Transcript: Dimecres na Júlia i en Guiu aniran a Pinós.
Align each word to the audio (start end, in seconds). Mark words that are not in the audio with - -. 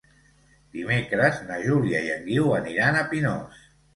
Dimecres 0.77 1.37
na 1.51 1.59
Júlia 1.67 2.01
i 2.07 2.11
en 2.15 2.25
Guiu 2.29 2.49
aniran 2.61 2.99
a 3.03 3.07
Pinós. 3.15 3.63